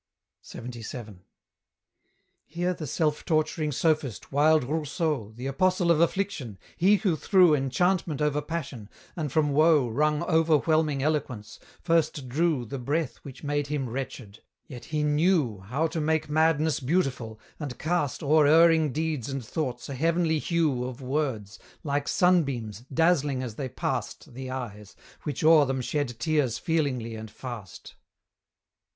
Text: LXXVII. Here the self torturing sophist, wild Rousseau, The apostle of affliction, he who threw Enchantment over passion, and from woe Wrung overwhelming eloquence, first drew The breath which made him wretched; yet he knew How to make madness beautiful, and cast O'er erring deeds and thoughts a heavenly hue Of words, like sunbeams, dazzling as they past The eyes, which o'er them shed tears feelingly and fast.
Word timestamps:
LXXVII. 0.55 1.19
Here 2.47 2.73
the 2.73 2.87
self 2.87 3.23
torturing 3.23 3.71
sophist, 3.71 4.31
wild 4.31 4.63
Rousseau, 4.63 5.31
The 5.35 5.45
apostle 5.45 5.91
of 5.91 6.01
affliction, 6.01 6.57
he 6.75 6.95
who 6.95 7.15
threw 7.15 7.53
Enchantment 7.53 8.19
over 8.19 8.41
passion, 8.41 8.89
and 9.15 9.31
from 9.31 9.51
woe 9.51 9.87
Wrung 9.87 10.23
overwhelming 10.23 11.03
eloquence, 11.03 11.59
first 11.83 12.27
drew 12.27 12.65
The 12.65 12.79
breath 12.79 13.17
which 13.17 13.43
made 13.43 13.67
him 13.67 13.87
wretched; 13.87 14.41
yet 14.65 14.85
he 14.85 15.03
knew 15.03 15.59
How 15.59 15.85
to 15.89 16.01
make 16.01 16.27
madness 16.27 16.79
beautiful, 16.79 17.39
and 17.59 17.77
cast 17.77 18.23
O'er 18.23 18.47
erring 18.47 18.91
deeds 18.91 19.29
and 19.29 19.45
thoughts 19.45 19.87
a 19.87 19.93
heavenly 19.93 20.39
hue 20.39 20.83
Of 20.83 21.03
words, 21.03 21.59
like 21.83 22.07
sunbeams, 22.07 22.85
dazzling 22.91 23.43
as 23.43 23.53
they 23.53 23.69
past 23.69 24.33
The 24.33 24.49
eyes, 24.49 24.95
which 25.25 25.43
o'er 25.43 25.65
them 25.67 25.79
shed 25.81 26.17
tears 26.19 26.57
feelingly 26.57 27.13
and 27.13 27.29
fast. 27.29 27.93